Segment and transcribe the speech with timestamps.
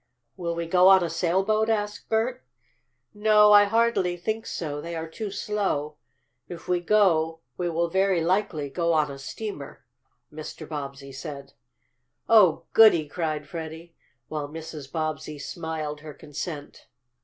[0.35, 2.43] "Will we go on a sailboat?" asked Bert.
[3.13, 4.81] "No, I hardly think so.
[4.81, 5.97] They are too slow.
[6.49, 9.85] If we go we will, very likely, go on a steamer,"
[10.33, 10.67] Mr.
[10.67, 11.53] Bobbsey said.
[12.27, 13.95] "Oh, goody!" cried Freddie,
[14.27, 14.91] while Mrs.
[14.91, 16.87] Bobbsey smiled her consent.